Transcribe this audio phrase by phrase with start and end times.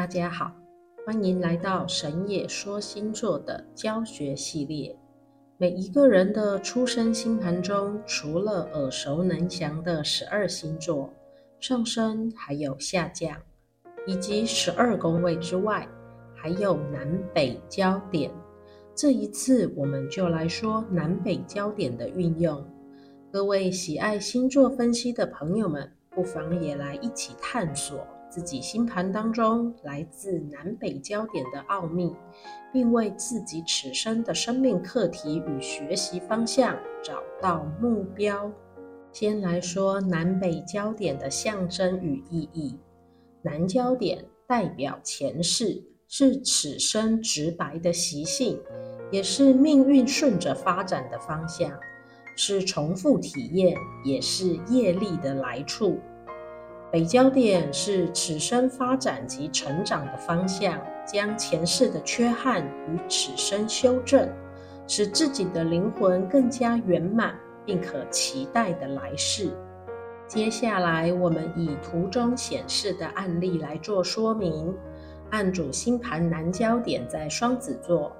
[0.00, 0.50] 大家好，
[1.04, 4.96] 欢迎来到神野说星座的教学系列。
[5.58, 11.12] 每一个人的出生星盘中，除了耳熟能详的十二星座、
[11.58, 13.36] 上升还有下降，
[14.06, 15.86] 以及十二宫位之外，
[16.34, 18.30] 还有南北交点。
[18.94, 22.66] 这一次，我们就来说南北交点的运用。
[23.30, 27.98] 各位喜爱星座分析的朋友们，不妨也来一起探索。
[28.30, 32.14] 自己星盘当中来自南北焦点的奥秘，
[32.72, 38.50] 并为自己此生的生命课题与学习方向找到目标。
[39.12, 42.78] 先来说南北焦点的象征与意义。
[43.42, 48.60] 南焦点代表前世，是此生直白的习性，
[49.10, 51.72] 也是命运顺着发展的方向，
[52.36, 55.98] 是重复体验，也是业力的来处。
[56.92, 64.28] 北焦点是此生发展及成长的方向，将前世的缺憾与此生修正，
[64.88, 69.52] 使自己的灵魂更加圆满，并可期待的来世。
[70.26, 74.74] 接下来，我们以图中显示的案例来做说明。
[75.30, 78.10] 案主星盘南焦点在双子座，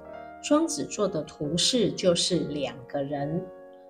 [0.41, 3.45] 双子座的图示就是两个人，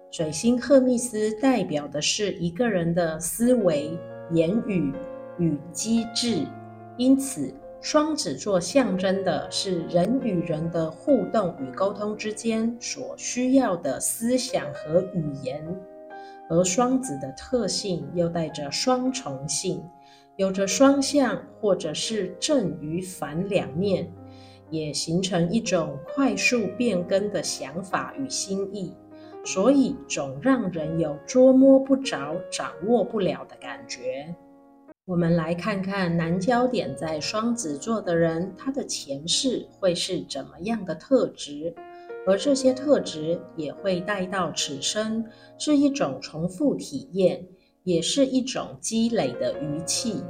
[0.10, 3.96] 水星赫密斯代表的是一个人的思维。
[4.34, 4.94] 言语
[5.38, 6.46] 与机智，
[6.98, 15.66] 因此双子座象征的是人与人的互动与沟通之间所需要的思想和语言。
[16.50, 19.82] 而双子的特性又带着双重性，
[20.36, 24.12] 有着双向或者是正与反两面，
[24.70, 28.94] 也形成一种快速变更的想法与心意。
[29.44, 34.34] 所以总让人有捉摸不着、掌握不了的感觉。
[35.06, 41.74] 我们来看看南焦点在双子座的人，他的前世会是怎么样的特质，
[42.28, 45.26] 而这些特质也会带到此生，
[45.58, 47.44] 是一种重复体验，
[47.84, 50.24] 也是一种积累的余气。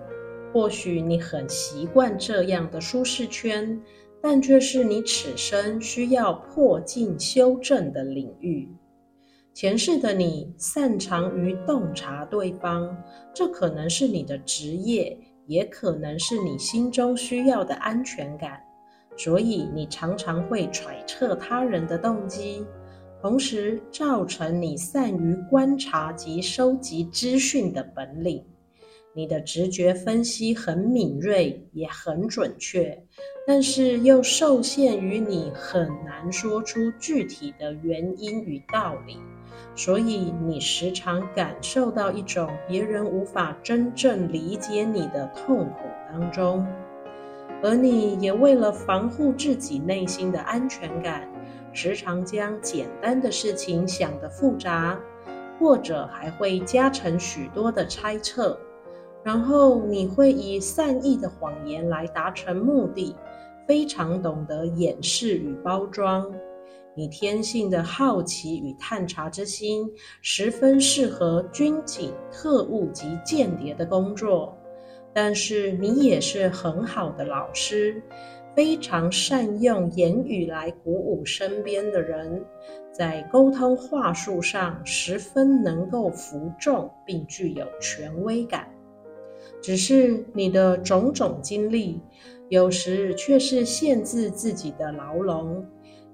[0.53, 3.80] 或许你很习惯这样的舒适圈，
[4.22, 8.68] 但却是你此生需要破镜修正的领域。
[9.53, 12.97] 前世的你擅长于洞察对方，
[13.34, 18.62] 这可能是你的职业，也可能是你心中需要的安全感。
[19.17, 22.66] 所以你常常会揣测他人的动机，
[23.22, 28.44] 同时造成你善于观察及收集资讯的本领。
[29.13, 32.97] 你的直觉分析很敏锐，也很准确，
[33.45, 39.18] 但是又受限于你很难说出具体的原因与道理。
[39.75, 46.66] 所以你时常感受到一种别人无法真正理解你的痛苦当中，
[47.63, 51.28] 而你也为了防护自己内心的安全感，
[51.73, 55.00] 时常将简单的事情想得复杂，
[55.59, 58.59] 或者还会加成许多的猜测，
[59.23, 63.16] 然后你会以善意的谎言来达成目的，
[63.68, 66.29] 非常懂得掩饰与包装。
[66.94, 69.90] 你天性的好奇与探查之心，
[70.22, 74.57] 十分适合军警、特务及间谍的工作。
[75.13, 78.01] 但是你也是很好的老师，
[78.56, 82.44] 非常善用言语来鼓舞身边的人，
[82.91, 88.68] 在沟通话术上十分能够服众，并具有权威感。
[89.62, 92.00] 只是你的种种经历，
[92.50, 95.66] 有时却是限制自己的牢笼。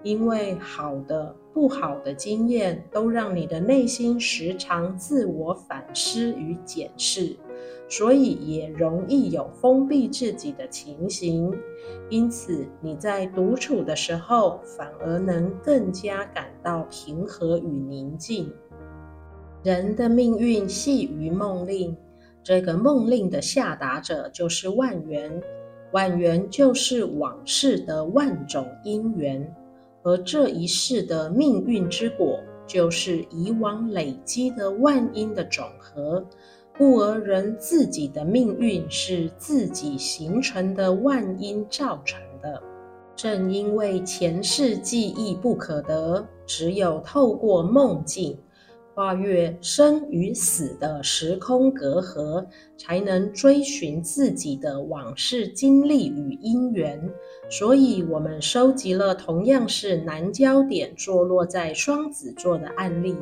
[0.03, 7.35] 因为好的、不好的经验都让你的内心时常自我反思与检视，
[7.89, 11.51] 所以也容易有封闭自己的情形。
[12.09, 18.53] 因此，你在独处的时候，反而能更加感到平和与宁静。
[19.63, 21.97] 人的命运系于梦令，
[22.43, 25.41] 这个梦令的下达者就是万缘，
[25.91, 29.53] 万缘就是往事的万种因缘。
[30.07, 36.25] 而这一世的命运之果，就是以往累积的万因的总和，
[36.77, 42.63] 故而人自己的命运是自己形成的万因造成的。
[43.17, 48.39] 正因为前世记忆不可得，只有透过梦境，
[48.95, 52.45] 跨越生与死的时空隔阂，
[52.77, 56.97] 才能追寻自己的往事经历与因缘。
[57.49, 63.15] 所以，我们收集了同样是南交点坐落在双子座的案例，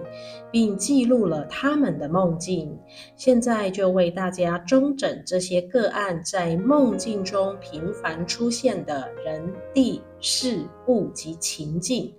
[0.52, 2.76] 并记录了他们的梦境。
[3.16, 12.12] 现在就为大家中整这些个案在梦境中频繁出现的人、地、事物及情境，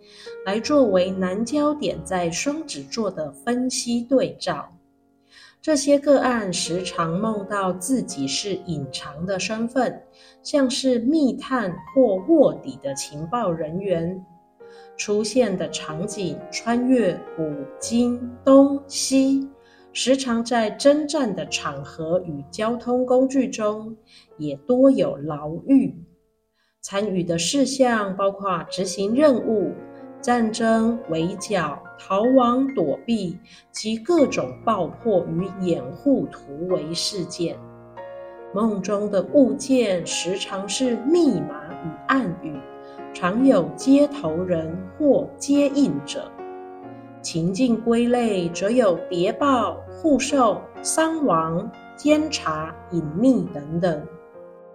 [0.44, 4.75] 来作为南交点在双子座的分析对照。
[5.66, 10.00] 这些个案时常梦到自己是隐藏的身份，
[10.40, 14.24] 像是密探或卧底的情报人员。
[14.96, 17.42] 出现的场景穿越古
[17.80, 19.50] 今东西，
[19.92, 23.96] 时常在征战的场合与交通工具中，
[24.38, 25.92] 也多有牢狱。
[26.80, 29.72] 参与的事项包括执行任务、
[30.26, 33.38] 战争、围剿、逃亡、躲避
[33.70, 37.56] 及各种爆破与掩护突围事件。
[38.52, 42.60] 梦中的物件时常是密码与暗语，
[43.14, 46.28] 常有接头人或接应者。
[47.22, 54.02] 情境归类则有谍报、护送、伤亡、监察、隐匿等等。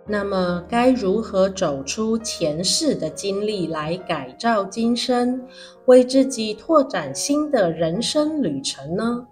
[0.08, 5.42] 那么，该如何走出前世的经历来改造今生，
[5.86, 9.26] 为自己拓展新的人生旅程呢？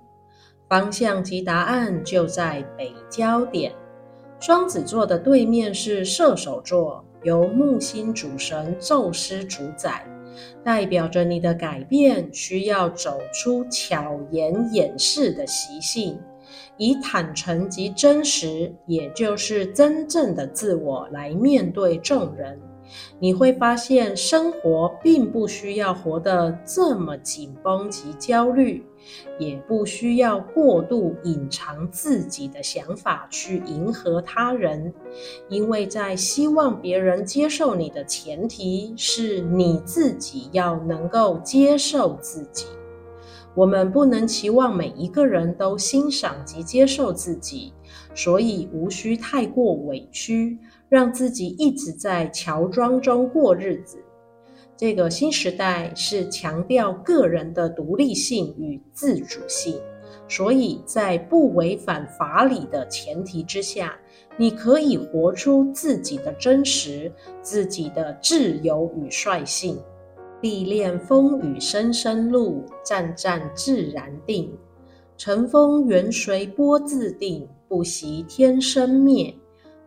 [0.69, 3.73] 方向及答案就在北焦点。
[4.39, 10.05] 双子座的对面是射手座，由木星主神宙斯主宰，
[10.63, 16.17] 代表着你的改变需要走出巧言掩饰的习性。
[16.77, 22.59] 以坦诚及真实，也就是真正的自我来面对众人，
[23.19, 28.85] 你会发现生活并不需要活得这么紧绷及焦虑，
[29.37, 34.93] 也不需要过度隐藏自己的想法去迎合他人，
[35.49, 42.65] 因为在希望别人接受你的前提是你自己要能够接受自己。
[43.55, 47.73] 我们不能期望每一个人都欣赏及接受自己，
[48.15, 50.57] 所以无需太过委屈，
[50.87, 53.97] 让自己一直在乔装中过日子。
[54.77, 59.77] 这个新时代是强调个人的独立性与自主性，
[60.29, 63.93] 所以在不违反法理的前提之下，
[64.37, 67.11] 你可以活出自己的真实、
[67.41, 69.77] 自己的自由与率性。
[70.41, 74.51] 历练风雨声声路，战战自然定。
[75.17, 79.35] 乘风缘随波自定，不惜天生灭。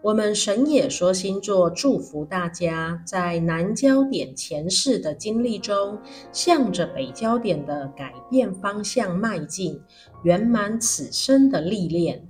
[0.02, 5.96] 我们神也说星座祝福大家，在南交点前世的经历中，
[6.32, 9.80] 向着北交点的改变方向迈进，
[10.24, 12.28] 圆满此生的历练。